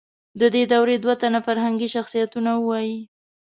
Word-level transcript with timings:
د 0.39 0.41
دې 0.53 0.63
دورې 0.71 0.95
دوه 1.03 1.15
تنه 1.21 1.39
فرهنګي 1.47 1.87
شخصیتونه 1.95 2.51
ووایئ. 2.55 2.93